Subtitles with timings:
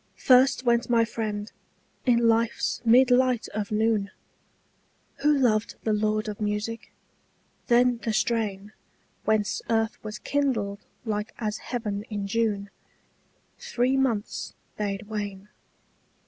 [0.17, 1.51] First went my friend,
[2.07, 4.09] in life's mid light of noon,
[5.17, 6.91] Who loved the lord of music:
[7.67, 8.73] then the strain
[9.25, 12.71] Whence earth was kindled like as heaven in June
[13.59, 15.49] Three months bade wane.